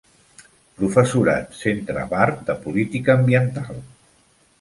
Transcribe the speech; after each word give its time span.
Professorat, 0.77 1.51
Centre 1.59 2.05
Bard 2.13 2.41
de 2.47 2.55
Política 2.65 3.15
Ambiental. 3.17 3.79